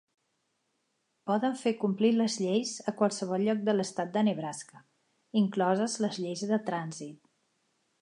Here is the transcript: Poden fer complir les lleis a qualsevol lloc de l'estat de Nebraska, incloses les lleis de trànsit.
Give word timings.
Poden 1.31 1.59
fer 1.59 1.73
complir 1.83 2.11
les 2.15 2.37
lleis 2.45 2.73
a 2.93 2.95
qualsevol 3.03 3.47
lloc 3.51 3.63
de 3.69 3.77
l'estat 3.77 4.11
de 4.19 4.27
Nebraska, 4.31 4.85
incloses 5.45 6.01
les 6.07 6.23
lleis 6.25 6.47
de 6.55 6.63
trànsit. 6.73 7.35